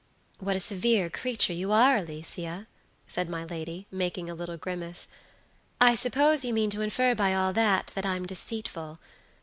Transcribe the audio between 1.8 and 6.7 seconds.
Alicia!" said my lady, making a little grimace. "I suppose you